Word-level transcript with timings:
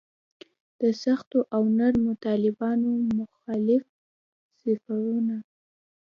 د 0.81 0.81
سختو 1.03 1.39
او 1.55 1.61
نرمو 1.77 2.13
طالبانو 2.27 2.89
مختلف 3.19 3.83
صفونه. 4.61 5.37